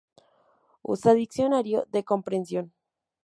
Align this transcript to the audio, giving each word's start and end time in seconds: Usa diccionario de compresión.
Usa 0.93 1.13
diccionario 1.19 1.79
de 1.93 2.01
compresión. 2.11 2.65